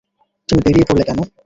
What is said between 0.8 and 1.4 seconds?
পড়লে কেন?